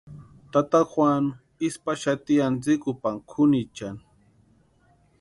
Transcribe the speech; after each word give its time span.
Tata 0.51 0.79
Juanu 0.91 1.29
isï 1.65 1.79
paxati 1.85 2.35
antsikupani 2.47 3.19
kʼunichani. 3.29 4.03